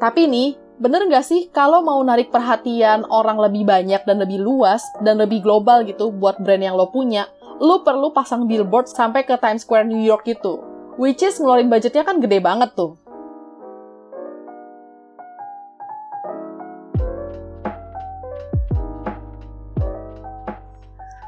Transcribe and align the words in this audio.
Tapi 0.00 0.24
nih, 0.32 0.56
bener 0.80 1.04
nggak 1.04 1.28
sih 1.28 1.52
kalau 1.52 1.84
mau 1.84 2.00
narik 2.00 2.32
perhatian 2.32 3.04
orang 3.12 3.36
lebih 3.36 3.68
banyak 3.68 4.00
dan 4.08 4.16
lebih 4.16 4.40
luas 4.40 4.80
dan 5.04 5.20
lebih 5.20 5.44
global 5.44 5.84
gitu 5.84 6.08
buat 6.08 6.40
brand 6.40 6.64
yang 6.64 6.72
lo 6.72 6.88
punya, 6.88 7.28
lo 7.60 7.84
perlu 7.84 8.08
pasang 8.08 8.48
billboard 8.48 8.88
sampai 8.88 9.28
ke 9.28 9.36
Times 9.36 9.60
Square 9.68 9.92
New 9.92 10.00
York 10.00 10.24
gitu. 10.24 10.64
Which 10.96 11.20
is 11.20 11.36
ngeluarin 11.36 11.68
budgetnya 11.68 12.08
kan 12.08 12.16
gede 12.16 12.40
banget 12.40 12.72
tuh. 12.72 12.96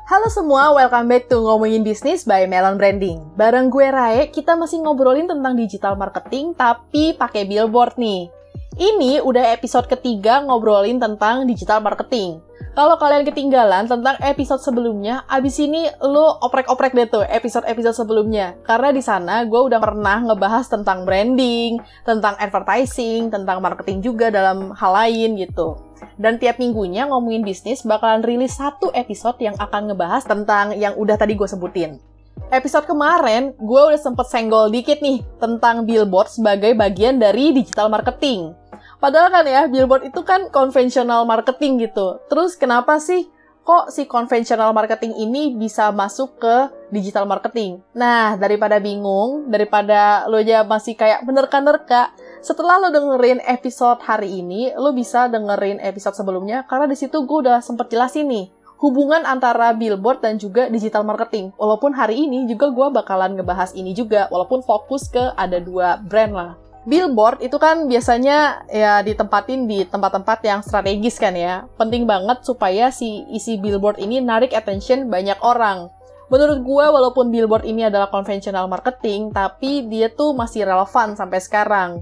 Halo 0.09 0.33
semua, 0.33 0.73
welcome 0.73 1.13
back 1.13 1.29
to 1.29 1.45
Ngomongin 1.45 1.85
Bisnis 1.85 2.25
by 2.25 2.49
Melon 2.49 2.81
Branding. 2.81 3.21
Bareng 3.37 3.69
gue 3.69 3.93
Rae, 3.93 4.33
kita 4.33 4.57
masih 4.57 4.81
ngobrolin 4.81 5.29
tentang 5.29 5.61
digital 5.61 5.93
marketing 6.01 6.57
tapi 6.57 7.13
pakai 7.13 7.45
billboard 7.45 8.01
nih. 8.01 8.41
Ini 8.73 9.21
udah 9.21 9.53
episode 9.53 9.85
ketiga 9.85 10.41
ngobrolin 10.49 10.97
tentang 10.97 11.45
digital 11.45 11.85
marketing. 11.85 12.41
Kalau 12.73 12.97
kalian 12.97 13.29
ketinggalan 13.29 13.85
tentang 13.85 14.17
episode 14.25 14.65
sebelumnya, 14.65 15.29
abis 15.29 15.61
ini 15.61 15.93
lo 16.01 16.41
oprek-oprek 16.41 16.97
deh 16.97 17.05
tuh 17.05 17.21
episode-episode 17.21 17.93
sebelumnya. 17.93 18.57
Karena 18.65 18.89
di 18.89 19.05
sana 19.05 19.45
gue 19.45 19.61
udah 19.61 19.77
pernah 19.77 20.25
ngebahas 20.25 20.73
tentang 20.73 21.05
branding, 21.05 21.85
tentang 22.09 22.33
advertising, 22.41 23.29
tentang 23.29 23.61
marketing 23.61 24.01
juga 24.01 24.33
dalam 24.33 24.73
hal 24.73 24.93
lain 25.05 25.37
gitu. 25.37 25.77
Dan 26.17 26.41
tiap 26.41 26.57
minggunya 26.57 27.05
ngomongin 27.13 27.45
bisnis 27.45 27.85
bakalan 27.85 28.25
rilis 28.25 28.57
satu 28.57 28.89
episode 28.97 29.37
yang 29.45 29.57
akan 29.61 29.93
ngebahas 29.93 30.25
tentang 30.25 30.73
yang 30.81 30.97
udah 30.97 31.21
tadi 31.21 31.37
gue 31.37 31.45
sebutin. 31.45 32.01
Episode 32.49 32.89
kemarin, 32.89 33.53
gue 33.53 33.83
udah 33.93 34.01
sempet 34.01 34.33
senggol 34.33 34.73
dikit 34.73 35.05
nih 35.05 35.21
tentang 35.37 35.85
billboard 35.85 36.33
sebagai 36.33 36.73
bagian 36.73 37.21
dari 37.21 37.53
digital 37.53 37.93
marketing. 37.93 38.62
Padahal 39.03 39.35
kan 39.35 39.43
ya, 39.51 39.67
billboard 39.67 40.07
itu 40.07 40.23
kan 40.23 40.47
konvensional 40.55 41.27
marketing 41.27 41.83
gitu. 41.83 42.23
Terus 42.31 42.55
kenapa 42.55 43.03
sih 43.03 43.27
kok 43.67 43.91
si 43.91 44.07
konvensional 44.07 44.71
marketing 44.71 45.19
ini 45.19 45.59
bisa 45.59 45.91
masuk 45.91 46.39
ke 46.39 46.71
digital 46.95 47.27
marketing? 47.27 47.83
Nah, 47.99 48.39
daripada 48.39 48.79
bingung, 48.79 49.51
daripada 49.51 50.31
lo 50.31 50.39
aja 50.39 50.63
masih 50.63 50.95
kayak 50.95 51.27
menerka-nerka, 51.27 52.15
setelah 52.47 52.79
lo 52.79 52.95
dengerin 52.95 53.43
episode 53.43 53.99
hari 54.07 54.39
ini, 54.39 54.71
lo 54.79 54.95
bisa 54.95 55.27
dengerin 55.27 55.83
episode 55.83 56.15
sebelumnya 56.15 56.63
karena 56.71 56.87
di 56.87 56.95
situ 56.95 57.27
gue 57.27 57.39
udah 57.43 57.59
sempet 57.59 57.91
jelasin 57.91 58.31
nih 58.31 58.55
hubungan 58.83 59.23
antara 59.23 59.71
billboard 59.79 60.27
dan 60.27 60.43
juga 60.43 60.67
digital 60.67 61.07
marketing. 61.07 61.55
Walaupun 61.55 61.95
hari 61.95 62.27
ini 62.27 62.51
juga 62.51 62.71
gue 62.75 62.87
bakalan 62.91 63.39
ngebahas 63.39 63.75
ini 63.79 63.95
juga, 63.95 64.27
walaupun 64.31 64.67
fokus 64.67 65.07
ke 65.07 65.23
ada 65.39 65.63
dua 65.63 66.03
brand 66.03 66.35
lah. 66.35 66.62
Billboard 66.83 67.39
itu 67.47 67.63
kan 67.63 67.87
biasanya 67.87 68.67
ya 68.67 69.07
ditempatin 69.07 69.71
di 69.71 69.87
tempat-tempat 69.87 70.43
yang 70.43 70.61
strategis 70.67 71.15
kan 71.15 71.31
ya. 71.39 71.71
Penting 71.79 72.11
banget 72.11 72.43
supaya 72.43 72.91
si 72.91 73.23
isi 73.31 73.55
billboard 73.55 74.03
ini 74.03 74.19
narik 74.19 74.51
attention 74.51 75.07
banyak 75.07 75.39
orang. 75.47 75.87
Menurut 76.27 76.65
gue, 76.65 76.85
walaupun 76.89 77.29
billboard 77.29 77.69
ini 77.69 77.87
adalah 77.87 78.09
konvensional 78.09 78.65
marketing, 78.65 79.31
tapi 79.31 79.85
dia 79.87 80.09
tuh 80.09 80.33
masih 80.33 80.65
relevan 80.65 81.13
sampai 81.13 81.39
sekarang. 81.45 82.01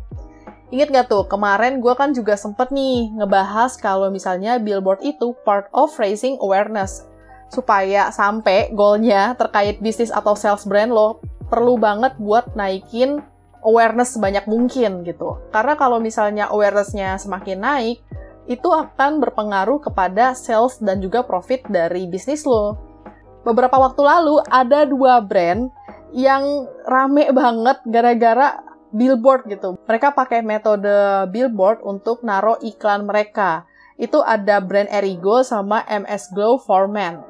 Ingat 0.70 0.88
gak 0.94 1.06
tuh, 1.10 1.26
kemarin 1.26 1.82
gue 1.82 1.90
kan 1.98 2.14
juga 2.14 2.38
sempet 2.38 2.70
nih 2.70 3.10
ngebahas 3.18 3.74
kalau 3.74 4.06
misalnya 4.06 4.62
billboard 4.62 5.02
itu 5.02 5.34
part 5.42 5.66
of 5.74 5.90
raising 5.98 6.38
awareness. 6.38 7.10
Supaya 7.50 8.14
sampai 8.14 8.70
goalnya 8.70 9.34
terkait 9.34 9.82
bisnis 9.82 10.14
atau 10.14 10.38
sales 10.38 10.62
brand 10.62 10.94
lo, 10.94 11.18
perlu 11.50 11.74
banget 11.74 12.14
buat 12.22 12.54
naikin 12.54 13.18
awareness 13.64 14.16
sebanyak 14.16 14.44
mungkin 14.48 15.04
gitu. 15.04 15.40
Karena 15.52 15.76
kalau 15.76 16.00
misalnya 16.00 16.48
awarenessnya 16.48 17.16
semakin 17.20 17.58
naik, 17.60 17.98
itu 18.50 18.66
akan 18.66 19.22
berpengaruh 19.22 19.78
kepada 19.78 20.34
sales 20.34 20.80
dan 20.82 20.98
juga 20.98 21.22
profit 21.22 21.62
dari 21.70 22.10
bisnis 22.10 22.42
lo. 22.42 22.74
Beberapa 23.46 23.78
waktu 23.80 24.02
lalu 24.04 24.42
ada 24.50 24.84
dua 24.84 25.22
brand 25.22 25.70
yang 26.10 26.66
rame 26.84 27.30
banget 27.30 27.78
gara-gara 27.86 28.60
billboard 28.90 29.46
gitu. 29.46 29.78
Mereka 29.86 30.12
pakai 30.12 30.42
metode 30.42 31.26
billboard 31.30 31.80
untuk 31.86 32.26
naruh 32.26 32.58
iklan 32.60 33.06
mereka. 33.06 33.64
Itu 33.96 34.24
ada 34.24 34.58
brand 34.58 34.90
Erigo 34.90 35.46
sama 35.46 35.86
MS 35.86 36.34
Glow 36.34 36.58
for 36.58 36.90
Men. 36.90 37.22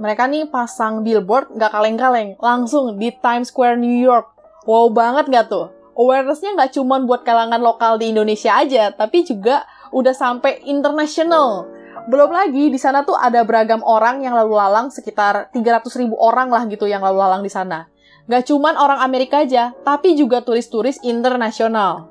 Mereka 0.00 0.30
nih 0.32 0.48
pasang 0.48 1.04
billboard 1.04 1.52
nggak 1.52 1.72
kaleng-kaleng, 1.72 2.30
langsung 2.40 2.96
di 2.96 3.12
Times 3.20 3.52
Square 3.52 3.76
New 3.76 3.98
York. 4.00 4.39
Wow 4.68 4.92
banget 4.92 5.32
nggak 5.32 5.46
tuh? 5.48 5.72
Awareness-nya 5.96 6.56
nggak 6.56 6.72
cuma 6.76 7.00
buat 7.04 7.24
kalangan 7.24 7.60
lokal 7.60 7.96
di 8.00 8.12
Indonesia 8.12 8.56
aja, 8.56 8.92
tapi 8.92 9.24
juga 9.24 9.64
udah 9.92 10.12
sampai 10.12 10.64
international. 10.68 11.68
Belum 12.08 12.32
lagi 12.32 12.72
di 12.72 12.78
sana 12.80 13.04
tuh 13.04 13.16
ada 13.16 13.44
beragam 13.44 13.84
orang 13.84 14.24
yang 14.24 14.32
lalu 14.32 14.56
lalang 14.56 14.88
sekitar 14.88 15.52
300 15.52 16.00
ribu 16.00 16.16
orang 16.16 16.48
lah 16.48 16.64
gitu 16.68 16.88
yang 16.88 17.04
lalu 17.04 17.20
lalang 17.20 17.42
di 17.44 17.52
sana. 17.52 17.88
Gak 18.30 18.48
cuman 18.48 18.78
orang 18.78 19.02
Amerika 19.02 19.42
aja, 19.42 19.74
tapi 19.82 20.14
juga 20.14 20.40
turis-turis 20.40 21.02
internasional. 21.02 22.08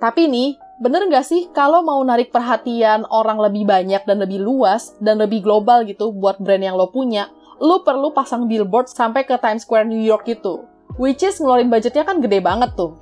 Tapi 0.00 0.26
nih, 0.26 0.56
bener 0.80 1.06
gak 1.12 1.26
sih 1.28 1.48
kalau 1.52 1.84
mau 1.84 2.00
narik 2.02 2.32
perhatian 2.32 3.06
orang 3.12 3.38
lebih 3.38 3.68
banyak 3.68 4.02
dan 4.02 4.16
lebih 4.18 4.40
luas 4.42 4.96
dan 4.98 5.20
lebih 5.20 5.44
global 5.44 5.84
gitu 5.84 6.10
buat 6.10 6.40
brand 6.40 6.64
yang 6.64 6.74
lo 6.74 6.88
punya, 6.90 7.30
lo 7.60 7.84
perlu 7.84 8.10
pasang 8.16 8.48
billboard 8.48 8.88
sampai 8.90 9.28
ke 9.28 9.36
Times 9.38 9.62
Square 9.68 9.86
New 9.86 10.00
York 10.00 10.26
gitu. 10.26 10.75
Which 10.96 11.20
is 11.24 11.36
ngeluarin 11.36 11.68
budgetnya 11.68 12.08
kan 12.08 12.24
gede 12.24 12.40
banget 12.40 12.72
tuh. 12.72 12.96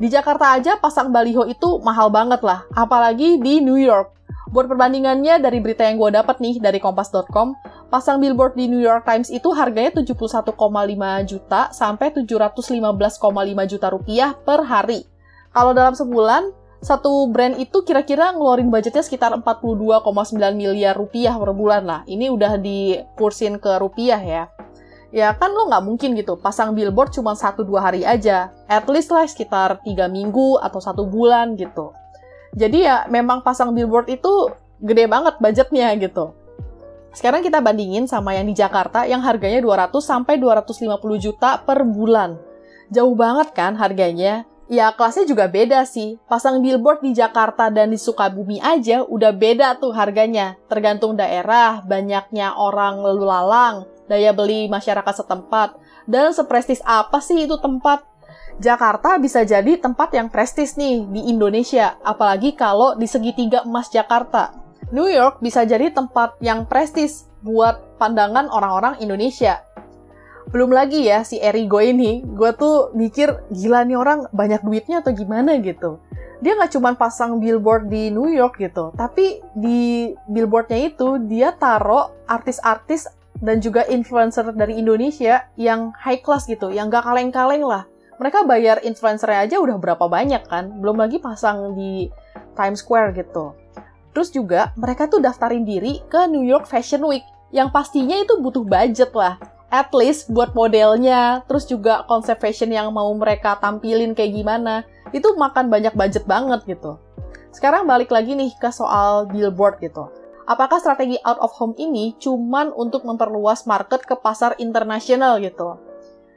Di 0.00 0.08
Jakarta 0.08 0.56
aja 0.56 0.80
pasang 0.80 1.12
baliho 1.12 1.44
itu 1.44 1.78
mahal 1.84 2.08
banget 2.08 2.40
lah, 2.40 2.64
apalagi 2.72 3.36
di 3.36 3.60
New 3.60 3.76
York. 3.76 4.12
Buat 4.52 4.68
perbandingannya 4.68 5.40
dari 5.40 5.64
berita 5.64 5.84
yang 5.88 5.96
gue 5.96 6.12
dapat 6.12 6.36
nih 6.40 6.60
dari 6.60 6.76
kompas.com, 6.76 7.56
pasang 7.88 8.20
billboard 8.20 8.52
di 8.52 8.68
New 8.68 8.80
York 8.80 9.08
Times 9.08 9.32
itu 9.32 9.48
harganya 9.52 10.00
71,5 10.00 10.52
juta 11.24 11.72
sampai 11.72 12.12
715,5 12.12 13.72
juta 13.72 13.86
rupiah 13.88 14.36
per 14.36 14.64
hari. 14.64 15.08
Kalau 15.52 15.72
dalam 15.72 15.96
sebulan, 15.96 16.52
satu 16.82 17.30
brand 17.30 17.56
itu 17.56 17.80
kira-kira 17.86 18.34
ngeluarin 18.34 18.68
budgetnya 18.68 19.06
sekitar 19.06 19.32
42,9 19.38 20.02
miliar 20.52 20.98
rupiah 20.98 21.38
per 21.38 21.54
bulan 21.54 21.86
lah. 21.86 22.00
Ini 22.04 22.28
udah 22.28 22.58
dikursin 22.58 23.56
ke 23.56 23.78
rupiah 23.80 24.18
ya. 24.18 24.52
Ya 25.12 25.36
kan 25.36 25.52
lo 25.52 25.68
nggak 25.68 25.84
mungkin 25.84 26.16
gitu, 26.16 26.40
pasang 26.40 26.72
billboard 26.72 27.12
cuma 27.12 27.36
1-2 27.36 27.68
hari 27.76 28.00
aja. 28.00 28.48
At 28.64 28.88
least 28.88 29.12
lah 29.12 29.28
sekitar 29.28 29.84
3 29.84 30.08
minggu 30.08 30.56
atau 30.56 30.80
satu 30.80 31.04
bulan 31.04 31.52
gitu. 31.60 31.92
Jadi 32.56 32.88
ya 32.88 33.04
memang 33.12 33.44
pasang 33.44 33.76
billboard 33.76 34.08
itu 34.08 34.48
gede 34.80 35.04
banget 35.04 35.36
budgetnya 35.36 35.92
gitu. 36.00 36.32
Sekarang 37.12 37.44
kita 37.44 37.60
bandingin 37.60 38.08
sama 38.08 38.32
yang 38.32 38.48
di 38.48 38.56
Jakarta 38.56 39.04
yang 39.04 39.20
harganya 39.20 39.60
200 39.60 39.92
sampai 40.00 40.40
250 40.40 40.96
juta 41.20 41.60
per 41.60 41.84
bulan. 41.84 42.40
Jauh 42.88 43.12
banget 43.12 43.52
kan 43.52 43.76
harganya? 43.76 44.48
Ya 44.72 44.88
kelasnya 44.96 45.28
juga 45.28 45.44
beda 45.44 45.84
sih. 45.84 46.16
Pasang 46.24 46.64
billboard 46.64 47.04
di 47.04 47.12
Jakarta 47.12 47.68
dan 47.68 47.92
di 47.92 48.00
Sukabumi 48.00 48.56
aja 48.64 49.04
udah 49.04 49.28
beda 49.36 49.76
tuh 49.76 49.92
harganya. 49.92 50.56
Tergantung 50.72 51.12
daerah, 51.12 51.84
banyaknya 51.84 52.56
orang 52.56 53.04
lalu 53.04 53.28
lalang, 53.28 53.84
daya 54.12 54.36
beli 54.36 54.68
masyarakat 54.68 55.24
setempat, 55.24 55.80
dan 56.04 56.36
seprestis 56.36 56.84
apa 56.84 57.24
sih 57.24 57.48
itu 57.48 57.56
tempat. 57.56 58.04
Jakarta 58.60 59.16
bisa 59.16 59.48
jadi 59.48 59.80
tempat 59.80 60.12
yang 60.12 60.28
prestis 60.28 60.76
nih 60.76 61.08
di 61.08 61.32
Indonesia, 61.32 61.96
apalagi 62.04 62.52
kalau 62.52 62.92
di 63.00 63.08
segitiga 63.08 63.64
emas 63.64 63.88
Jakarta. 63.88 64.52
New 64.92 65.08
York 65.08 65.40
bisa 65.40 65.64
jadi 65.64 65.88
tempat 65.88 66.36
yang 66.44 66.68
prestis 66.68 67.24
buat 67.40 67.96
pandangan 67.96 68.52
orang-orang 68.52 69.00
Indonesia. 69.00 69.64
Belum 70.52 70.68
lagi 70.68 71.08
ya 71.08 71.24
si 71.24 71.40
Erigo 71.40 71.80
ini, 71.80 72.20
gue 72.20 72.52
tuh 72.52 72.92
mikir 72.92 73.48
gila 73.48 73.88
nih 73.88 73.96
orang 73.96 74.28
banyak 74.36 74.60
duitnya 74.60 75.00
atau 75.00 75.16
gimana 75.16 75.56
gitu. 75.64 75.96
Dia 76.44 76.58
nggak 76.58 76.76
cuma 76.76 76.92
pasang 76.92 77.40
billboard 77.40 77.88
di 77.88 78.12
New 78.12 78.28
York 78.28 78.60
gitu, 78.60 78.92
tapi 78.92 79.40
di 79.56 80.12
billboardnya 80.28 80.92
itu 80.92 81.16
dia 81.24 81.56
taruh 81.56 82.12
artis-artis 82.28 83.08
dan 83.42 83.58
juga 83.58 83.82
influencer 83.90 84.54
dari 84.54 84.78
Indonesia 84.78 85.50
yang 85.58 85.90
high 85.98 86.22
class 86.22 86.46
gitu, 86.46 86.70
yang 86.70 86.88
gak 86.88 87.02
kaleng-kaleng 87.02 87.66
lah 87.66 87.84
mereka 88.22 88.46
bayar 88.46 88.78
influencernya 88.86 89.50
aja 89.50 89.56
udah 89.58 89.82
berapa 89.82 90.06
banyak 90.06 90.46
kan, 90.46 90.78
belum 90.78 90.94
lagi 90.94 91.18
pasang 91.18 91.74
di 91.74 92.06
Times 92.54 92.78
Square 92.78 93.18
gitu. 93.18 93.58
Terus 94.14 94.30
juga 94.30 94.70
mereka 94.78 95.10
tuh 95.10 95.18
daftarin 95.18 95.66
diri 95.66 95.98
ke 96.06 96.30
New 96.30 96.46
York 96.46 96.70
Fashion 96.70 97.02
Week, 97.02 97.26
yang 97.50 97.74
pastinya 97.74 98.14
itu 98.14 98.38
butuh 98.38 98.62
budget 98.62 99.10
lah. 99.10 99.42
At 99.72 99.90
least 99.90 100.30
buat 100.30 100.54
modelnya, 100.54 101.42
terus 101.50 101.66
juga 101.66 102.06
konsep 102.06 102.38
fashion 102.38 102.70
yang 102.70 102.94
mau 102.94 103.10
mereka 103.16 103.58
tampilin 103.58 104.14
kayak 104.14 104.38
gimana, 104.38 104.86
itu 105.10 105.32
makan 105.34 105.66
banyak 105.66 105.96
budget 105.96 106.22
banget 106.22 106.62
gitu. 106.68 107.02
Sekarang 107.50 107.90
balik 107.90 108.14
lagi 108.14 108.38
nih 108.38 108.54
ke 108.54 108.70
soal 108.70 109.26
billboard 109.32 109.82
gitu. 109.82 110.12
Apakah 110.52 110.84
strategi 110.84 111.16
out 111.24 111.40
of 111.40 111.48
home 111.56 111.72
ini 111.80 112.12
cuman 112.20 112.76
untuk 112.76 113.08
memperluas 113.08 113.64
market 113.64 114.04
ke 114.04 114.12
pasar 114.20 114.52
internasional 114.60 115.40
gitu? 115.40 115.80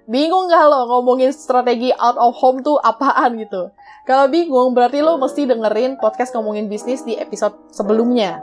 Bingung 0.08 0.48
gak 0.48 0.72
lo 0.72 0.88
ngomongin 0.88 1.36
strategi 1.36 1.92
out 1.92 2.16
of 2.16 2.32
home 2.40 2.64
tuh 2.64 2.80
apaan 2.80 3.36
gitu? 3.36 3.76
Kalau 4.08 4.32
bingung, 4.32 4.72
berarti 4.72 5.04
lo 5.04 5.20
mesti 5.20 5.44
dengerin 5.44 6.00
podcast 6.00 6.32
ngomongin 6.32 6.72
bisnis 6.72 7.04
di 7.04 7.20
episode 7.20 7.60
sebelumnya. 7.76 8.40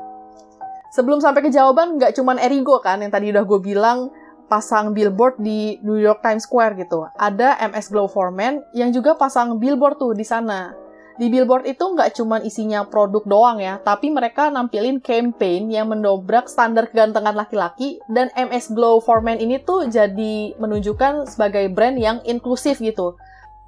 Sebelum 0.93 1.25
sampai 1.25 1.41
ke 1.41 1.49
jawaban, 1.49 1.97
nggak 1.97 2.21
cuman 2.21 2.37
Erigo 2.37 2.77
kan, 2.85 3.01
yang 3.01 3.09
tadi 3.09 3.33
udah 3.33 3.41
gue 3.49 3.61
bilang 3.65 4.13
pasang 4.53 4.93
billboard 4.93 5.41
di 5.41 5.81
New 5.81 5.97
York 5.97 6.21
Times 6.21 6.45
Square 6.45 6.77
gitu. 6.85 7.09
Ada 7.17 7.57
MS 7.73 7.89
Glow 7.89 8.13
Foreman 8.13 8.61
yang 8.77 8.93
juga 8.93 9.17
pasang 9.17 9.57
billboard 9.57 9.97
tuh 9.97 10.13
di 10.13 10.27
sana. 10.29 10.82
Di 11.23 11.31
billboard 11.31 11.71
itu 11.71 11.87
nggak 11.87 12.19
cuman 12.19 12.43
isinya 12.43 12.83
produk 12.83 13.23
doang 13.23 13.63
ya, 13.63 13.79
tapi 13.79 14.11
mereka 14.11 14.51
nampilin 14.51 14.99
campaign 14.99 15.71
yang 15.71 15.87
mendobrak 15.87 16.51
standar 16.51 16.91
kegantengan 16.91 17.39
laki-laki 17.39 18.03
dan 18.11 18.35
MS 18.35 18.75
Glow 18.75 18.99
Foreman 18.99 19.39
ini 19.39 19.63
tuh 19.63 19.87
jadi 19.87 20.59
menunjukkan 20.59 21.31
sebagai 21.31 21.71
brand 21.71 21.95
yang 21.95 22.19
inklusif 22.27 22.83
gitu 22.83 23.15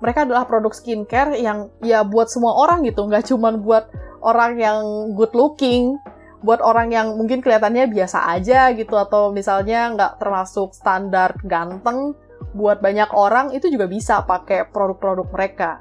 mereka 0.05 0.29
adalah 0.29 0.45
produk 0.45 0.69
skincare 0.77 1.33
yang 1.41 1.73
ya 1.81 2.05
buat 2.05 2.29
semua 2.29 2.53
orang 2.61 2.85
gitu, 2.85 3.09
nggak 3.09 3.25
cuma 3.31 3.57
buat 3.57 3.89
orang 4.21 4.61
yang 4.61 4.81
good 5.17 5.33
looking, 5.33 5.97
buat 6.45 6.61
orang 6.61 6.93
yang 6.93 7.17
mungkin 7.17 7.41
kelihatannya 7.41 7.89
biasa 7.89 8.29
aja 8.37 8.69
gitu, 8.77 9.01
atau 9.01 9.33
misalnya 9.33 9.97
nggak 9.97 10.21
termasuk 10.21 10.77
standar 10.77 11.41
ganteng, 11.41 12.13
buat 12.53 12.85
banyak 12.85 13.17
orang 13.17 13.57
itu 13.57 13.73
juga 13.73 13.89
bisa 13.89 14.21
pakai 14.29 14.69
produk-produk 14.69 15.25
mereka. 15.33 15.81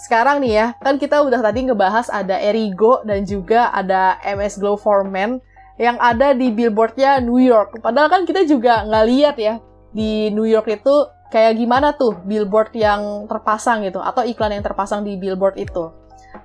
Sekarang 0.00 0.40
nih 0.40 0.52
ya, 0.56 0.66
kan 0.80 0.96
kita 0.96 1.20
udah 1.20 1.44
tadi 1.44 1.68
ngebahas 1.68 2.08
ada 2.08 2.40
Erigo 2.40 3.04
dan 3.04 3.28
juga 3.28 3.68
ada 3.68 4.16
MS 4.24 4.56
Glow 4.56 4.80
for 4.80 5.04
Men 5.04 5.44
yang 5.76 6.00
ada 6.00 6.32
di 6.32 6.48
billboardnya 6.48 7.20
New 7.20 7.36
York. 7.36 7.84
Padahal 7.84 8.08
kan 8.08 8.24
kita 8.24 8.48
juga 8.48 8.84
nggak 8.88 9.06
lihat 9.12 9.36
ya 9.36 9.60
di 9.92 10.32
New 10.32 10.48
York 10.48 10.72
itu 10.72 10.94
kayak 11.28 11.60
gimana 11.60 11.92
tuh 11.92 12.16
billboard 12.24 12.72
yang 12.72 13.28
terpasang 13.28 13.84
gitu 13.84 14.00
atau 14.00 14.24
iklan 14.24 14.56
yang 14.56 14.64
terpasang 14.64 15.04
di 15.04 15.20
billboard 15.20 15.60
itu. 15.60 15.92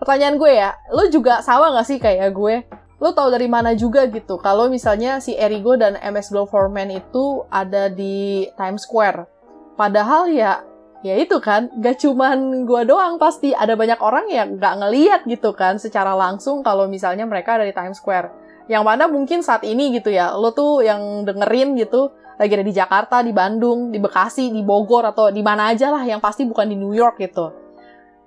Pertanyaan 0.04 0.36
gue 0.36 0.52
ya 0.52 0.76
lo 0.92 1.08
juga 1.08 1.40
sama 1.40 1.72
gak 1.80 1.88
sih 1.88 1.98
kayak 1.98 2.36
gue? 2.36 2.56
Lo 3.00 3.12
tau 3.12 3.32
dari 3.32 3.48
mana 3.48 3.72
juga 3.72 4.04
gitu 4.08 4.36
kalau 4.40 4.68
misalnya 4.68 5.24
si 5.24 5.32
Erigo 5.36 5.80
dan 5.80 5.96
MS 6.00 6.32
Glow 6.32 6.48
for 6.48 6.68
Men 6.68 6.92
itu 6.92 7.48
ada 7.48 7.88
di 7.88 8.48
Times 8.60 8.84
Square? 8.84 9.32
Padahal 9.76 10.32
ya 10.32 10.64
ya 11.06 11.22
itu 11.22 11.38
kan 11.38 11.70
gak 11.78 12.02
cuman 12.02 12.66
gue 12.66 12.82
doang 12.90 13.22
pasti 13.22 13.54
ada 13.54 13.78
banyak 13.78 14.02
orang 14.02 14.26
yang 14.34 14.58
gak 14.58 14.82
ngeliat 14.82 15.22
gitu 15.30 15.54
kan 15.54 15.78
secara 15.78 16.18
langsung 16.18 16.66
kalau 16.66 16.90
misalnya 16.90 17.30
mereka 17.30 17.62
ada 17.62 17.66
di 17.70 17.78
Times 17.78 18.02
Square 18.02 18.34
yang 18.66 18.82
mana 18.82 19.06
mungkin 19.06 19.46
saat 19.46 19.62
ini 19.62 19.94
gitu 19.94 20.10
ya 20.10 20.34
lo 20.34 20.50
tuh 20.50 20.82
yang 20.82 21.22
dengerin 21.22 21.78
gitu 21.78 22.10
lagi 22.36 22.52
ada 22.52 22.66
di 22.68 22.76
Jakarta, 22.76 23.24
di 23.24 23.32
Bandung, 23.32 23.96
di 23.96 24.00
Bekasi, 24.00 24.52
di 24.52 24.60
Bogor 24.60 25.08
atau 25.08 25.32
di 25.32 25.40
mana 25.40 25.72
aja 25.72 25.88
lah 25.88 26.04
yang 26.04 26.20
pasti 26.20 26.44
bukan 26.44 26.68
di 26.68 26.76
New 26.76 26.92
York 26.92 27.16
gitu. 27.24 27.48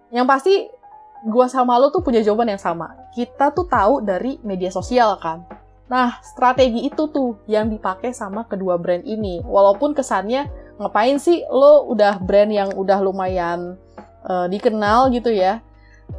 Yang 0.09 0.27
pasti 0.33 0.55
gua 1.29 1.45
sama 1.45 1.77
lo 1.77 1.93
tuh 1.93 2.01
punya 2.01 2.25
jawaban 2.25 2.57
yang 2.57 2.63
sama. 2.63 2.97
Kita 3.13 3.53
tuh 3.53 3.69
tahu 3.69 4.01
dari 4.01 4.41
media 4.41 4.73
sosial 4.73 5.21
kan. 5.21 5.45
Nah, 5.93 6.21
strategi 6.25 6.89
itu 6.89 7.09
tuh 7.13 7.45
yang 7.49 7.69
dipakai 7.69 8.17
sama 8.17 8.49
kedua 8.49 8.81
brand 8.81 9.05
ini. 9.05 9.45
Walaupun 9.45 9.93
kesannya 9.93 10.49
ngapain 10.79 11.19
sih 11.19 11.43
lo 11.51 11.91
udah 11.91 12.23
brand 12.23 12.51
yang 12.55 12.71
udah 12.73 12.99
lumayan 13.03 13.77
uh, 14.25 14.47
dikenal 14.47 15.11
gitu 15.11 15.35
ya. 15.35 15.61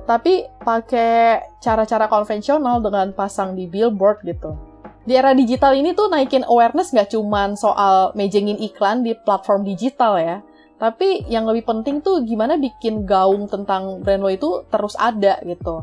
Tapi 0.05 0.45
pakai 0.61 1.41
cara-cara 1.65 2.05
konvensional 2.05 2.77
dengan 2.77 3.09
pasang 3.09 3.57
di 3.57 3.65
billboard 3.65 4.21
gitu 4.21 4.69
di 5.09 5.17
era 5.17 5.33
digital 5.33 5.73
ini 5.73 5.97
tuh 5.97 6.05
naikin 6.13 6.45
awareness 6.45 6.93
nggak 6.93 7.09
cuman 7.17 7.57
soal 7.57 8.13
mejengin 8.13 8.61
iklan 8.61 9.01
di 9.01 9.17
platform 9.17 9.65
digital 9.65 10.21
ya, 10.21 10.45
tapi 10.77 11.25
yang 11.25 11.49
lebih 11.49 11.65
penting 11.65 12.05
tuh 12.05 12.21
gimana 12.21 12.61
bikin 12.61 13.09
gaung 13.09 13.49
tentang 13.49 14.05
brand 14.05 14.21
lo 14.21 14.29
itu 14.29 14.63
terus 14.69 14.93
ada 15.01 15.41
gitu. 15.43 15.81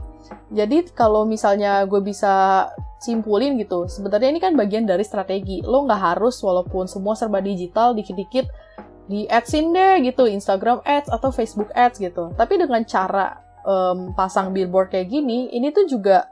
Jadi 0.55 0.94
kalau 0.94 1.26
misalnya 1.26 1.82
gue 1.90 1.99
bisa 2.02 2.67
simpulin 3.02 3.58
gitu, 3.58 3.90
sebenarnya 3.90 4.31
ini 4.31 4.40
kan 4.43 4.55
bagian 4.55 4.87
dari 4.87 5.02
strategi. 5.02 5.58
Lo 5.62 5.87
nggak 5.87 6.02
harus 6.17 6.38
walaupun 6.43 6.87
semua 6.87 7.19
serba 7.19 7.43
digital 7.43 7.99
dikit-dikit 7.99 8.46
di 9.06 9.26
adsin 9.31 9.70
deh 9.70 10.03
gitu, 10.03 10.26
Instagram 10.26 10.82
ads 10.82 11.11
atau 11.11 11.31
Facebook 11.31 11.70
ads 11.73 12.03
gitu. 12.03 12.35
Tapi 12.35 12.58
dengan 12.58 12.82
cara 12.82 13.38
um, 13.62 14.11
pasang 14.12 14.50
billboard 14.50 14.91
kayak 14.91 15.08
gini, 15.11 15.50
ini 15.55 15.70
tuh 15.70 15.87
juga 15.87 16.26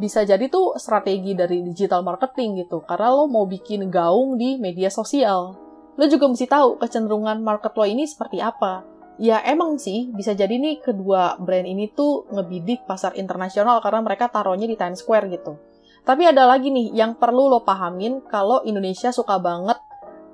bisa 0.00 0.24
jadi 0.24 0.48
tuh 0.48 0.80
strategi 0.80 1.36
dari 1.36 1.60
digital 1.60 2.00
marketing 2.00 2.64
gitu, 2.64 2.80
karena 2.88 3.12
lo 3.12 3.28
mau 3.28 3.44
bikin 3.44 3.92
gaung 3.92 4.40
di 4.40 4.56
media 4.56 4.88
sosial. 4.88 5.60
Lo 6.00 6.04
juga 6.08 6.24
mesti 6.24 6.48
tahu 6.48 6.80
kecenderungan 6.80 7.44
market 7.44 7.76
lo 7.76 7.84
ini 7.84 8.08
seperti 8.08 8.40
apa. 8.40 8.88
Ya 9.20 9.44
emang 9.44 9.76
sih, 9.76 10.08
bisa 10.16 10.32
jadi 10.32 10.56
nih 10.56 10.80
kedua 10.80 11.36
brand 11.36 11.68
ini 11.68 11.92
tuh 11.92 12.24
ngebidik 12.32 12.88
pasar 12.88 13.12
internasional 13.20 13.84
karena 13.84 14.00
mereka 14.00 14.32
taruhnya 14.32 14.64
di 14.64 14.80
Times 14.80 15.04
Square 15.04 15.28
gitu. 15.28 15.60
Tapi 16.00 16.24
ada 16.24 16.48
lagi 16.48 16.72
nih 16.72 16.96
yang 16.96 17.20
perlu 17.20 17.52
lo 17.52 17.60
pahamin 17.60 18.24
kalau 18.24 18.64
Indonesia 18.64 19.12
suka 19.12 19.36
banget 19.36 19.76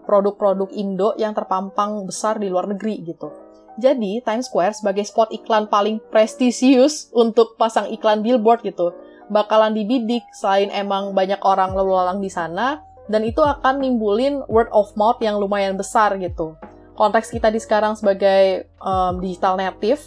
produk-produk 0.06 0.70
Indo 0.73 1.12
yang 1.19 1.35
terpampang 1.35 2.06
besar 2.06 2.38
di 2.38 2.47
luar 2.49 2.70
negeri 2.70 3.03
gitu. 3.03 3.29
Jadi, 3.76 4.25
Times 4.25 4.49
Square 4.49 4.81
sebagai 4.81 5.05
spot 5.05 5.29
iklan 5.37 5.69
paling 5.69 6.00
prestisius 6.08 7.12
untuk 7.12 7.61
pasang 7.61 7.93
iklan 7.93 8.25
billboard 8.25 8.64
gitu 8.64 8.97
bakalan 9.26 9.75
dibidik 9.75 10.23
selain 10.31 10.70
emang 10.70 11.11
banyak 11.14 11.38
orang 11.43 11.75
lalu 11.75 11.93
lalang 11.99 12.20
di 12.23 12.31
sana 12.31 12.82
dan 13.06 13.23
itu 13.23 13.43
akan 13.43 13.82
nimbulin 13.82 14.43
word 14.50 14.70
of 14.75 14.91
mouth 14.99 15.19
yang 15.23 15.38
lumayan 15.38 15.79
besar 15.79 16.14
gitu. 16.19 16.58
Konteks 16.97 17.31
kita 17.31 17.53
di 17.53 17.61
sekarang 17.61 17.94
sebagai 17.94 18.67
um, 18.81 19.20
digital 19.20 19.61
native, 19.61 20.00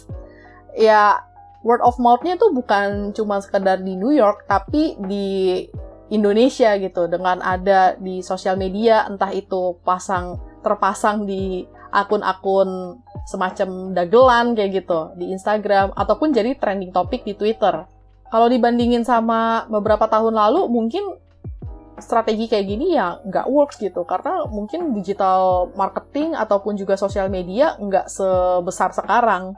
ya 0.74 1.22
word 1.62 1.80
of 1.86 1.96
mouth-nya 2.02 2.36
tuh 2.36 2.50
bukan 2.50 3.14
cuma 3.14 3.38
sekedar 3.40 3.80
di 3.80 3.94
New 3.94 4.12
York, 4.12 4.44
tapi 4.50 4.98
di 5.06 5.64
Indonesia 6.10 6.74
gitu 6.76 7.06
dengan 7.06 7.38
ada 7.38 7.94
di 7.94 8.18
sosial 8.20 8.58
media 8.58 9.06
entah 9.06 9.30
itu 9.30 9.78
pasang 9.86 10.42
terpasang 10.60 11.24
di 11.24 11.64
akun-akun 11.90 12.98
semacam 13.26 13.94
dagelan 13.94 14.58
kayak 14.58 14.82
gitu 14.82 15.14
di 15.14 15.30
Instagram 15.30 15.94
ataupun 15.94 16.34
jadi 16.34 16.58
trending 16.58 16.90
topik 16.90 17.22
di 17.22 17.34
Twitter. 17.38 17.86
Kalau 18.30 18.46
dibandingin 18.46 19.02
sama 19.02 19.66
beberapa 19.66 20.06
tahun 20.06 20.38
lalu, 20.38 20.70
mungkin 20.70 21.02
strategi 21.98 22.46
kayak 22.46 22.66
gini 22.66 22.96
ya 22.96 23.20
nggak 23.22 23.46
works 23.50 23.76
gitu 23.76 24.08
karena 24.08 24.48
mungkin 24.48 24.96
digital 24.96 25.68
marketing 25.76 26.32
ataupun 26.32 26.78
juga 26.78 26.96
sosial 26.96 27.28
media 27.28 27.74
nggak 27.78 28.06
sebesar 28.10 28.94
sekarang. 28.94 29.54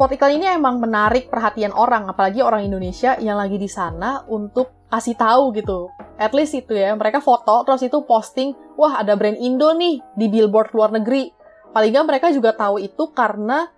Spot 0.00 0.16
ini 0.32 0.48
emang 0.48 0.80
menarik 0.80 1.28
perhatian 1.28 1.76
orang, 1.76 2.08
apalagi 2.08 2.40
orang 2.40 2.64
Indonesia 2.64 3.20
yang 3.20 3.36
lagi 3.36 3.60
di 3.60 3.68
sana 3.68 4.24
untuk 4.32 4.79
kasih 4.90 5.14
tahu 5.14 5.54
gitu. 5.54 5.88
At 6.20 6.36
least 6.36 6.52
itu 6.52 6.76
ya, 6.76 6.92
mereka 6.92 7.22
foto 7.24 7.64
terus 7.64 7.80
itu 7.86 8.04
posting, 8.04 8.52
wah 8.76 9.00
ada 9.00 9.16
brand 9.16 9.38
Indo 9.38 9.72
nih 9.72 10.02
di 10.18 10.26
billboard 10.28 10.74
luar 10.76 10.92
negeri. 10.92 11.32
Paling 11.70 11.90
nggak 11.94 12.06
mereka 12.10 12.26
juga 12.34 12.52
tahu 12.52 12.82
itu 12.82 13.14
karena 13.14 13.70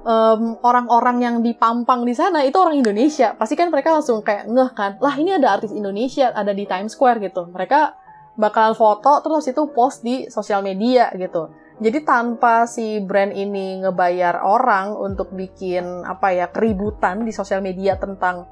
orang 0.00 0.56
orang-orang 0.64 1.18
yang 1.20 1.36
dipampang 1.44 2.08
di 2.08 2.16
sana 2.16 2.40
itu 2.40 2.56
orang 2.56 2.80
Indonesia. 2.80 3.36
Pasti 3.36 3.52
kan 3.52 3.68
mereka 3.68 3.92
langsung 3.92 4.24
kayak 4.24 4.48
ngeh 4.48 4.70
kan, 4.72 4.96
lah 4.96 5.12
ini 5.20 5.36
ada 5.36 5.60
artis 5.60 5.76
Indonesia 5.76 6.32
ada 6.32 6.56
di 6.56 6.64
Times 6.64 6.96
Square 6.96 7.20
gitu. 7.20 7.52
Mereka 7.52 8.00
bakalan 8.40 8.72
foto 8.72 9.20
terus 9.20 9.44
itu 9.50 9.68
post 9.76 10.00
di 10.00 10.24
sosial 10.32 10.64
media 10.64 11.12
gitu. 11.12 11.52
Jadi 11.80 12.00
tanpa 12.04 12.64
si 12.64 13.00
brand 13.04 13.32
ini 13.32 13.84
ngebayar 13.84 14.40
orang 14.40 14.96
untuk 14.96 15.36
bikin 15.36 16.04
apa 16.08 16.32
ya 16.32 16.46
keributan 16.48 17.24
di 17.24 17.32
sosial 17.32 17.60
media 17.60 18.00
tentang 18.00 18.48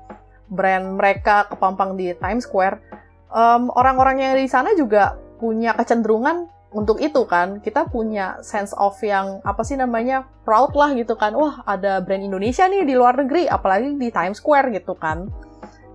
brand 0.48 0.96
mereka 0.96 1.48
kepampang 1.48 1.94
di 1.96 2.12
Times 2.16 2.48
Square, 2.48 2.80
orang 3.32 3.70
orang-orang 3.76 4.16
yang 4.24 4.34
di 4.36 4.48
sana 4.48 4.72
juga 4.72 5.16
punya 5.38 5.76
kecenderungan 5.76 6.48
untuk 6.72 7.00
itu 7.00 7.24
kan. 7.24 7.60
Kita 7.64 7.88
punya 7.88 8.40
sense 8.44 8.76
of 8.76 8.96
yang 9.00 9.40
apa 9.44 9.64
sih 9.64 9.76
namanya 9.76 10.28
proud 10.44 10.72
lah 10.76 10.92
gitu 10.96 11.16
kan. 11.16 11.32
Wah 11.36 11.64
ada 11.64 12.00
brand 12.04 12.20
Indonesia 12.24 12.68
nih 12.68 12.84
di 12.84 12.94
luar 12.96 13.16
negeri 13.20 13.48
apalagi 13.48 13.96
di 13.96 14.08
Times 14.12 14.40
Square 14.40 14.72
gitu 14.76 14.96
kan. 14.96 15.28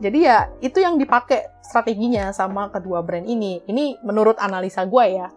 Jadi 0.02 0.20
ya 0.26 0.50
itu 0.60 0.82
yang 0.82 0.98
dipakai 0.98 1.62
strateginya 1.62 2.34
sama 2.34 2.70
kedua 2.74 3.06
brand 3.06 3.30
ini. 3.30 3.62
Ini 3.70 4.02
menurut 4.02 4.42
analisa 4.42 4.86
gue 4.86 5.06
ya 5.14 5.30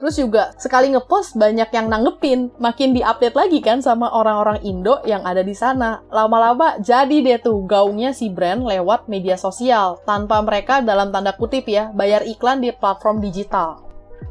terus 0.00 0.16
juga 0.16 0.56
sekali 0.56 0.96
ngepost 0.96 1.36
banyak 1.36 1.68
yang 1.76 1.92
nanggepin 1.92 2.48
makin 2.56 2.96
diupdate 2.96 3.36
lagi 3.36 3.60
kan 3.60 3.84
sama 3.84 4.08
orang-orang 4.08 4.64
Indo 4.64 5.04
yang 5.04 5.22
ada 5.28 5.44
di 5.44 5.52
sana 5.52 6.00
lama-lama 6.08 6.80
jadi 6.80 7.20
deh 7.20 7.38
tuh 7.44 7.68
gaungnya 7.68 8.16
si 8.16 8.32
brand 8.32 8.64
lewat 8.64 9.12
media 9.12 9.36
sosial 9.36 10.00
tanpa 10.08 10.40
mereka 10.40 10.80
dalam 10.80 11.12
tanda 11.12 11.36
kutip 11.36 11.68
ya 11.68 11.92
bayar 11.92 12.24
iklan 12.24 12.64
di 12.64 12.72
platform 12.72 13.20
digital 13.20 13.90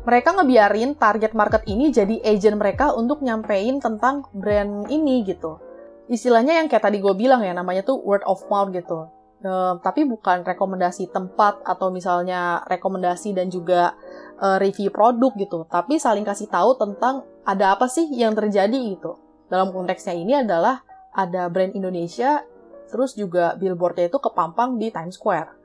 mereka 0.10 0.34
ngebiarin 0.34 0.98
target 0.98 1.38
market 1.38 1.66
ini 1.70 1.94
jadi 1.94 2.18
agent 2.26 2.58
mereka 2.58 2.96
untuk 2.98 3.22
nyampein 3.22 3.78
tentang 3.78 4.26
brand 4.34 4.88
ini 4.90 5.22
gitu. 5.22 5.62
Istilahnya 6.10 6.58
yang 6.58 6.66
kayak 6.66 6.90
tadi 6.90 6.98
gue 6.98 7.14
bilang 7.14 7.46
ya, 7.46 7.54
namanya 7.54 7.86
tuh 7.86 8.02
word 8.02 8.26
of 8.26 8.42
mouth 8.50 8.74
gitu. 8.74 9.06
Uh, 9.40 9.80
tapi 9.80 10.04
bukan 10.04 10.44
rekomendasi 10.44 11.16
tempat 11.16 11.64
atau 11.64 11.96
misalnya 11.96 12.60
rekomendasi 12.68 13.32
dan 13.32 13.48
juga 13.48 13.96
uh, 14.40 14.58
review 14.58 14.90
produk 14.90 15.32
gitu, 15.36 15.68
tapi 15.68 16.00
saling 16.00 16.24
kasih 16.24 16.48
tahu 16.48 16.80
tentang 16.80 17.28
ada 17.44 17.76
apa 17.76 17.86
sih 17.92 18.08
yang 18.16 18.34
terjadi 18.34 18.80
gitu. 18.96 19.20
Dalam 19.52 19.76
konteksnya 19.76 20.16
ini 20.16 20.34
adalah 20.40 20.82
ada 21.14 21.52
brand 21.52 21.76
Indonesia, 21.76 22.42
terus 22.88 23.14
juga 23.14 23.54
billboardnya 23.60 24.10
itu 24.10 24.18
kepampang 24.18 24.80
di 24.80 24.90
Times 24.90 25.20
Square. 25.20 25.60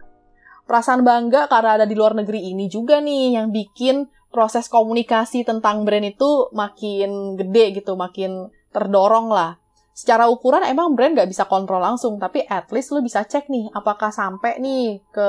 Perasaan 0.65 1.05
bangga 1.05 1.45
karena 1.47 1.81
ada 1.81 1.87
di 1.87 1.93
luar 1.93 2.17
negeri 2.17 2.49
ini 2.51 2.73
juga 2.73 2.97
nih 2.99 3.37
yang 3.37 3.53
bikin 3.53 4.09
proses 4.33 4.67
komunikasi 4.67 5.45
tentang 5.45 5.85
brand 5.85 6.09
itu 6.09 6.49
makin 6.57 7.37
gede 7.37 7.85
gitu, 7.85 7.95
makin 7.95 8.49
terdorong 8.73 9.29
lah. 9.29 9.61
Secara 9.95 10.27
ukuran 10.27 10.67
emang 10.67 10.97
brand 10.99 11.15
nggak 11.15 11.31
bisa 11.31 11.47
kontrol 11.47 11.79
langsung, 11.79 12.19
tapi 12.19 12.43
at 12.49 12.67
least 12.75 12.91
lu 12.91 13.05
bisa 13.05 13.23
cek 13.23 13.47
nih 13.47 13.71
apakah 13.77 14.11
sampai 14.11 14.59
nih 14.59 15.05
ke 15.13 15.29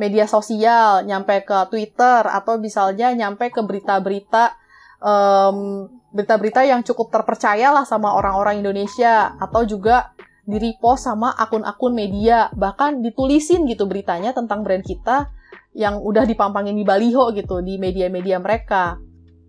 media 0.00 0.24
sosial, 0.24 1.04
nyampe 1.04 1.44
ke 1.44 1.68
Twitter, 1.68 2.24
atau 2.24 2.56
misalnya 2.56 3.12
nyampe 3.12 3.52
ke 3.52 3.60
berita-berita 3.60 4.56
um, 5.04 5.84
berita-berita 6.16 6.64
yang 6.64 6.80
cukup 6.80 7.12
terpercaya 7.12 7.68
lah 7.68 7.84
sama 7.84 8.16
orang-orang 8.16 8.64
Indonesia, 8.64 9.36
atau 9.36 9.68
juga 9.68 10.16
di 10.48 10.56
repost 10.56 11.04
sama 11.04 11.36
akun-akun 11.36 11.92
media, 11.92 12.48
bahkan 12.56 13.04
ditulisin 13.04 13.68
gitu 13.68 13.84
beritanya 13.84 14.32
tentang 14.32 14.64
brand 14.64 14.82
kita 14.82 15.28
yang 15.76 16.02
udah 16.02 16.26
dipampangin 16.26 16.74
di 16.74 16.82
baliho 16.82 17.30
gitu 17.36 17.60
di 17.60 17.76
media-media 17.76 18.40
mereka. 18.42 18.98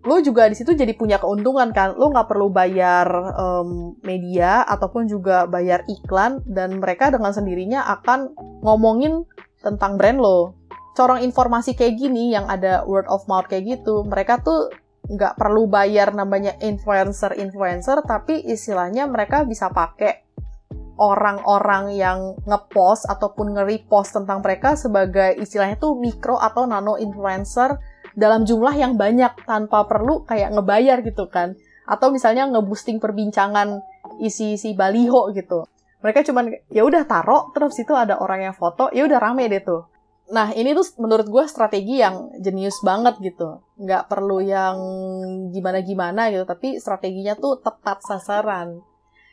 Lo 0.02 0.18
juga 0.18 0.50
di 0.50 0.58
situ 0.58 0.74
jadi 0.74 0.94
punya 0.98 1.18
keuntungan 1.18 1.70
kan, 1.70 1.94
lo 1.94 2.10
nggak 2.10 2.28
perlu 2.30 2.50
bayar 2.50 3.06
um, 3.38 3.94
media 4.02 4.66
ataupun 4.66 5.06
juga 5.06 5.46
bayar 5.46 5.86
iklan 5.86 6.42
dan 6.46 6.78
mereka 6.78 7.10
dengan 7.10 7.30
sendirinya 7.30 7.86
akan 7.98 8.34
ngomongin 8.62 9.26
tentang 9.62 9.96
brand 9.96 10.18
lo. 10.18 10.58
Corong 10.92 11.24
informasi 11.24 11.72
kayak 11.72 11.96
gini 11.96 12.36
yang 12.36 12.50
ada 12.52 12.84
word 12.84 13.08
of 13.08 13.24
mouth 13.24 13.48
kayak 13.48 13.80
gitu, 13.80 14.04
mereka 14.04 14.44
tuh 14.44 14.68
nggak 15.08 15.40
perlu 15.40 15.66
bayar 15.66 16.12
namanya 16.12 16.54
influencer-influencer, 16.60 18.04
tapi 18.04 18.44
istilahnya 18.44 19.08
mereka 19.08 19.42
bisa 19.48 19.72
pakai 19.72 20.22
orang-orang 21.00 21.96
yang 21.96 22.36
ngepost 22.44 23.08
ataupun 23.08 23.56
nge-repost 23.56 24.14
tentang 24.14 24.44
mereka 24.44 24.76
sebagai 24.76 25.34
istilahnya 25.40 25.80
tuh 25.80 25.96
mikro 25.96 26.36
atau 26.36 26.68
nano 26.68 27.00
influencer 27.00 27.80
dalam 28.12 28.44
jumlah 28.44 28.76
yang 28.76 29.00
banyak 29.00 29.32
tanpa 29.48 29.88
perlu 29.88 30.28
kayak 30.28 30.52
ngebayar 30.52 31.00
gitu 31.00 31.26
kan. 31.32 31.56
Atau 31.88 32.12
misalnya 32.12 32.46
nge-boosting 32.46 33.00
perbincangan 33.00 33.80
isi-isi 34.20 34.76
baliho 34.76 35.32
gitu 35.32 35.71
mereka 36.02 36.26
cuman 36.26 36.52
ya 36.68 36.82
udah 36.82 37.06
taruh 37.06 37.54
terus 37.54 37.78
itu 37.78 37.94
ada 37.94 38.18
orang 38.18 38.50
yang 38.50 38.54
foto 38.54 38.90
ya 38.90 39.06
udah 39.06 39.18
rame 39.22 39.48
deh 39.48 39.62
tuh 39.62 39.86
nah 40.32 40.50
ini 40.54 40.74
tuh 40.74 40.86
menurut 40.98 41.26
gue 41.28 41.44
strategi 41.46 42.02
yang 42.02 42.34
jenius 42.42 42.82
banget 42.82 43.18
gitu 43.22 43.62
nggak 43.78 44.10
perlu 44.10 44.42
yang 44.42 44.76
gimana 45.54 45.78
gimana 45.82 46.28
gitu 46.34 46.44
tapi 46.46 46.78
strateginya 46.78 47.38
tuh 47.38 47.62
tepat 47.62 48.02
sasaran 48.02 48.82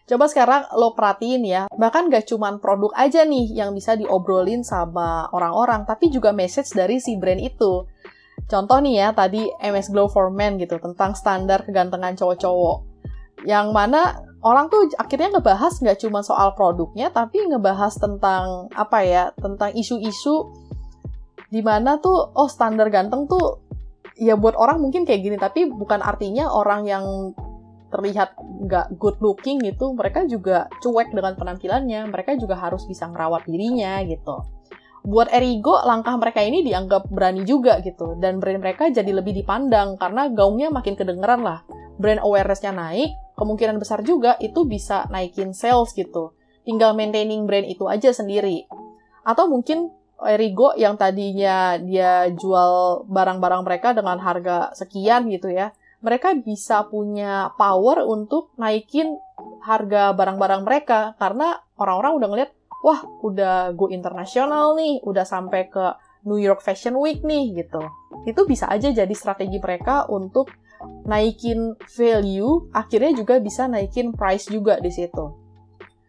Coba 0.10 0.26
sekarang 0.26 0.66
lo 0.74 0.98
perhatiin 0.98 1.46
ya, 1.46 1.70
bahkan 1.78 2.10
gak 2.10 2.26
cuman 2.26 2.58
produk 2.58 2.90
aja 2.98 3.30
nih 3.30 3.54
yang 3.54 3.78
bisa 3.78 3.94
diobrolin 3.94 4.66
sama 4.66 5.30
orang-orang, 5.30 5.86
tapi 5.86 6.10
juga 6.10 6.34
message 6.34 6.74
dari 6.74 6.98
si 6.98 7.14
brand 7.14 7.38
itu. 7.38 7.86
Contoh 8.50 8.82
nih 8.82 9.06
ya, 9.06 9.08
tadi 9.14 9.46
MS 9.62 9.94
Glow 9.94 10.10
for 10.10 10.34
Men 10.34 10.58
gitu, 10.58 10.82
tentang 10.82 11.14
standar 11.14 11.62
kegantengan 11.62 12.18
cowok-cowok. 12.18 12.89
Yang 13.48 13.68
mana 13.72 14.20
orang 14.40 14.72
tuh 14.72 14.88
akhirnya 14.96 15.40
ngebahas 15.40 15.80
nggak 15.80 16.00
cuma 16.04 16.24
soal 16.24 16.56
produknya, 16.56 17.12
tapi 17.12 17.44
ngebahas 17.44 17.96
tentang 18.00 18.68
apa 18.76 19.00
ya, 19.04 19.24
tentang 19.36 19.76
isu-isu 19.76 20.52
di 21.50 21.66
mana 21.66 21.98
tuh 21.98 22.30
oh 22.38 22.46
standar 22.46 22.94
ganteng 22.94 23.26
tuh 23.26 23.58
ya 24.20 24.38
buat 24.38 24.54
orang 24.54 24.84
mungkin 24.84 25.08
kayak 25.08 25.22
gini, 25.24 25.38
tapi 25.40 25.66
bukan 25.68 26.04
artinya 26.04 26.52
orang 26.52 26.86
yang 26.86 27.06
terlihat 27.90 28.38
nggak 28.38 29.02
good 29.02 29.18
looking 29.18 29.58
gitu, 29.66 29.98
mereka 29.98 30.22
juga 30.30 30.70
cuek 30.78 31.10
dengan 31.10 31.34
penampilannya, 31.34 32.06
mereka 32.06 32.38
juga 32.38 32.54
harus 32.54 32.86
bisa 32.86 33.10
ngerawat 33.10 33.50
dirinya 33.50 33.98
gitu. 34.06 34.46
Buat 35.02 35.34
Erigo, 35.34 35.80
langkah 35.88 36.14
mereka 36.20 36.44
ini 36.44 36.62
dianggap 36.62 37.10
berani 37.10 37.48
juga 37.48 37.82
gitu, 37.82 38.14
dan 38.22 38.38
brand 38.38 38.62
mereka 38.62 38.94
jadi 38.94 39.10
lebih 39.10 39.34
dipandang 39.34 39.98
karena 39.98 40.30
gaungnya 40.30 40.70
makin 40.70 40.94
kedengeran 40.94 41.42
lah. 41.42 41.66
Brand 41.98 42.22
awareness-nya 42.22 42.76
naik, 42.78 43.10
kemungkinan 43.40 43.80
besar 43.80 44.04
juga 44.04 44.36
itu 44.44 44.68
bisa 44.68 45.08
naikin 45.08 45.56
sales 45.56 45.96
gitu. 45.96 46.36
Tinggal 46.68 46.94
maintaining 46.94 47.48
brand 47.48 47.66
itu 47.66 47.88
aja 47.88 48.12
sendiri. 48.12 48.68
Atau 49.24 49.48
mungkin 49.48 49.96
Erigo 50.20 50.76
yang 50.76 51.00
tadinya 51.00 51.80
dia 51.80 52.28
jual 52.36 53.08
barang-barang 53.08 53.64
mereka 53.64 53.96
dengan 53.96 54.20
harga 54.20 54.76
sekian 54.76 55.32
gitu 55.32 55.48
ya, 55.48 55.72
mereka 56.04 56.36
bisa 56.36 56.84
punya 56.88 57.56
power 57.56 58.04
untuk 58.04 58.52
naikin 58.60 59.16
harga 59.64 60.12
barang-barang 60.12 60.68
mereka 60.68 61.16
karena 61.16 61.64
orang-orang 61.80 62.12
udah 62.20 62.28
ngeliat, 62.32 62.52
wah 62.84 63.00
udah 63.24 63.72
go 63.76 63.88
internasional 63.88 64.76
nih, 64.76 65.00
udah 65.08 65.24
sampai 65.24 65.72
ke 65.72 65.96
New 66.28 66.40
York 66.40 66.60
Fashion 66.60 67.00
Week 67.00 67.24
nih 67.24 67.64
gitu. 67.64 67.80
Itu 68.28 68.44
bisa 68.44 68.68
aja 68.68 68.92
jadi 68.92 69.12
strategi 69.16 69.60
mereka 69.60 70.04
untuk 70.12 70.52
naikin 71.08 71.76
value, 71.92 72.70
akhirnya 72.72 73.12
juga 73.18 73.42
bisa 73.42 73.68
naikin 73.68 74.16
price 74.16 74.48
juga 74.48 74.80
di 74.80 74.92
situ. 74.94 75.36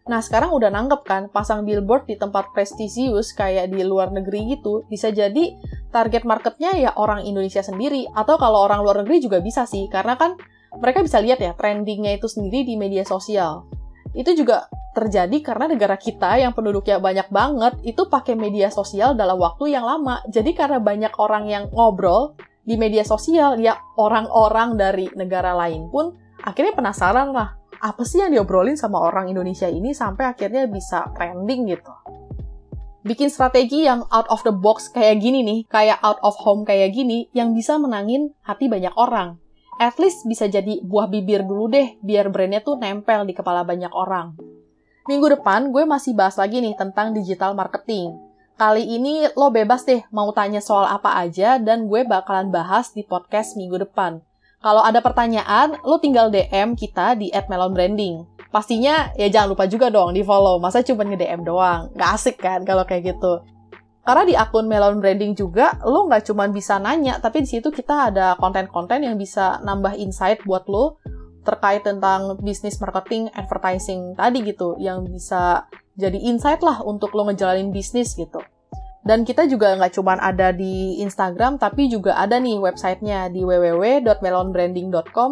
Nah, 0.09 0.17
sekarang 0.17 0.49
udah 0.51 0.73
nanggep 0.73 1.05
kan, 1.05 1.29
pasang 1.29 1.61
billboard 1.61 2.09
di 2.09 2.17
tempat 2.17 2.49
prestisius 2.51 3.37
kayak 3.37 3.69
di 3.69 3.85
luar 3.85 4.09
negeri 4.09 4.57
gitu, 4.57 4.81
bisa 4.89 5.13
jadi 5.13 5.55
target 5.93 6.25
marketnya 6.25 6.73
ya 6.73 6.91
orang 6.97 7.21
Indonesia 7.21 7.61
sendiri, 7.61 8.09
atau 8.11 8.35
kalau 8.41 8.65
orang 8.65 8.81
luar 8.81 9.05
negeri 9.05 9.21
juga 9.21 9.37
bisa 9.39 9.69
sih, 9.69 9.85
karena 9.93 10.17
kan 10.17 10.35
mereka 10.81 11.05
bisa 11.05 11.21
lihat 11.21 11.37
ya 11.37 11.53
trendingnya 11.53 12.17
itu 12.17 12.25
sendiri 12.25 12.65
di 12.65 12.75
media 12.79 13.05
sosial. 13.05 13.67
Itu 14.11 14.35
juga 14.35 14.67
terjadi 14.91 15.39
karena 15.39 15.71
negara 15.71 15.95
kita 15.95 16.35
yang 16.35 16.51
penduduknya 16.51 16.99
banyak 16.99 17.31
banget 17.31 17.73
itu 17.87 18.11
pakai 18.11 18.35
media 18.35 18.67
sosial 18.67 19.15
dalam 19.15 19.39
waktu 19.39 19.71
yang 19.71 19.87
lama. 19.87 20.19
Jadi 20.27 20.51
karena 20.51 20.83
banyak 20.83 21.15
orang 21.15 21.47
yang 21.47 21.63
ngobrol, 21.71 22.35
di 22.61 22.77
media 22.77 23.01
sosial 23.01 23.57
ya 23.57 23.77
orang-orang 23.97 24.77
dari 24.77 25.05
negara 25.17 25.57
lain 25.57 25.89
pun 25.89 26.13
akhirnya 26.41 26.77
penasaran 26.77 27.33
lah 27.33 27.61
apa 27.81 28.05
sih 28.05 28.21
yang 28.21 28.29
diobrolin 28.29 28.77
sama 28.77 29.01
orang 29.01 29.33
Indonesia 29.33 29.65
ini 29.65 29.89
sampai 29.89 30.29
akhirnya 30.29 30.69
bisa 30.69 31.09
trending 31.17 31.65
gitu. 31.73 31.89
Bikin 33.01 33.33
strategi 33.33 33.89
yang 33.89 34.05
out 34.13 34.29
of 34.29 34.45
the 34.45 34.53
box 34.53 34.93
kayak 34.93 35.17
gini 35.17 35.41
nih, 35.41 35.59
kayak 35.65 35.97
out 36.05 36.21
of 36.21 36.37
home 36.37 36.61
kayak 36.61 36.93
gini, 36.93 37.25
yang 37.33 37.57
bisa 37.57 37.81
menangin 37.81 38.29
hati 38.45 38.69
banyak 38.69 38.93
orang. 38.93 39.41
At 39.81 39.97
least 39.97 40.29
bisa 40.29 40.45
jadi 40.45 40.77
buah 40.85 41.09
bibir 41.09 41.41
dulu 41.41 41.73
deh, 41.73 41.97
biar 42.05 42.29
brandnya 42.29 42.61
tuh 42.61 42.77
nempel 42.77 43.25
di 43.25 43.33
kepala 43.33 43.65
banyak 43.65 43.89
orang. 43.89 44.37
Minggu 45.09 45.33
depan 45.33 45.73
gue 45.73 45.81
masih 45.81 46.13
bahas 46.13 46.37
lagi 46.37 46.61
nih 46.61 46.77
tentang 46.77 47.17
digital 47.17 47.57
marketing. 47.57 48.13
Kali 48.61 48.85
ini 48.85 49.25
lo 49.33 49.49
bebas 49.49 49.89
deh 49.89 50.05
mau 50.13 50.29
tanya 50.37 50.61
soal 50.61 50.85
apa 50.85 51.17
aja 51.17 51.57
dan 51.57 51.89
gue 51.89 52.05
bakalan 52.05 52.53
bahas 52.53 52.93
di 52.93 53.01
podcast 53.01 53.57
minggu 53.57 53.81
depan. 53.81 54.21
Kalau 54.61 54.85
ada 54.85 55.01
pertanyaan, 55.01 55.81
lo 55.81 55.97
tinggal 55.97 56.29
DM 56.29 56.77
kita 56.77 57.17
di 57.17 57.33
@melonbranding. 57.33 58.21
Pastinya 58.53 59.09
ya 59.17 59.33
jangan 59.33 59.57
lupa 59.57 59.65
juga 59.65 59.89
dong 59.89 60.13
di 60.13 60.21
follow. 60.21 60.61
Masa 60.61 60.85
cuma 60.85 61.01
nge-DM 61.01 61.41
doang? 61.41 61.89
Gak 61.97 62.09
asik 62.13 62.37
kan 62.37 62.61
kalau 62.61 62.85
kayak 62.85 63.17
gitu. 63.17 63.41
Karena 64.05 64.29
di 64.29 64.37
akun 64.37 64.69
Melon 64.69 65.01
Branding 65.01 65.33
juga, 65.33 65.81
lo 65.81 66.05
nggak 66.05 66.29
cuma 66.29 66.45
bisa 66.45 66.77
nanya, 66.77 67.17
tapi 67.17 67.41
di 67.41 67.49
situ 67.49 67.73
kita 67.73 68.13
ada 68.13 68.37
konten-konten 68.37 69.01
yang 69.01 69.17
bisa 69.17 69.57
nambah 69.65 69.97
insight 69.97 70.45
buat 70.45 70.69
lo 70.69 71.01
terkait 71.41 71.81
tentang 71.81 72.37
bisnis 72.37 72.77
marketing, 72.77 73.33
advertising 73.33 74.13
tadi 74.13 74.45
gitu, 74.45 74.77
yang 74.77 75.01
bisa 75.09 75.65
jadi 75.97 76.17
insight 76.17 76.63
lah 76.63 76.79
untuk 76.83 77.11
lo 77.15 77.27
ngejalanin 77.27 77.71
bisnis 77.73 78.15
gitu. 78.15 78.39
Dan 79.01 79.25
kita 79.25 79.49
juga 79.49 79.73
nggak 79.73 79.97
cuma 79.97 80.13
ada 80.21 80.53
di 80.53 81.01
Instagram, 81.01 81.57
tapi 81.57 81.89
juga 81.89 82.13
ada 82.21 82.37
nih 82.37 82.61
websitenya 82.61 83.33
di 83.33 83.41
www.melonbranding.com. 83.41 85.31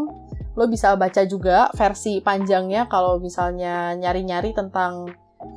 Lo 0.57 0.65
bisa 0.65 0.97
baca 0.97 1.21
juga 1.29 1.69
versi 1.77 2.17
panjangnya 2.19 2.89
kalau 2.89 3.21
misalnya 3.21 3.93
nyari-nyari 3.93 4.57
tentang 4.57 5.13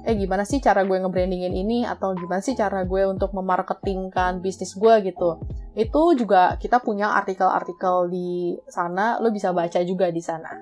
eh 0.06 0.14
gimana 0.14 0.46
sih 0.46 0.62
cara 0.62 0.86
gue 0.86 0.94
ngebrandingin 0.94 1.50
ini 1.50 1.82
atau 1.82 2.14
gimana 2.14 2.38
sih 2.38 2.54
cara 2.54 2.86
gue 2.86 3.02
untuk 3.08 3.34
memarketingkan 3.34 4.38
bisnis 4.38 4.78
gue 4.78 4.94
gitu. 5.08 5.42
Itu 5.74 6.14
juga 6.14 6.60
kita 6.60 6.78
punya 6.84 7.16
artikel-artikel 7.18 8.12
di 8.12 8.54
sana, 8.68 9.18
lo 9.18 9.32
bisa 9.32 9.50
baca 9.50 9.80
juga 9.82 10.12
di 10.12 10.22
sana. 10.22 10.52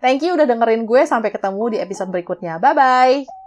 Thank 0.00 0.24
you 0.24 0.32
udah 0.36 0.48
dengerin 0.48 0.88
gue, 0.88 1.04
sampai 1.04 1.30
ketemu 1.30 1.76
di 1.76 1.78
episode 1.80 2.08
berikutnya. 2.08 2.56
Bye-bye! 2.56 3.39